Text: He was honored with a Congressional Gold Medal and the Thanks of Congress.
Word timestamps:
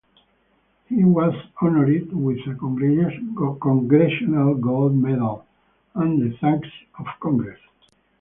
He 0.87 1.03
was 1.03 1.31
honored 1.61 2.11
with 2.11 2.39
a 2.47 2.55
Congressional 2.55 4.55
Gold 4.55 4.95
Medal 4.95 5.45
and 5.93 6.19
the 6.19 6.35
Thanks 6.39 6.67
of 6.97 7.05
Congress. 7.21 7.59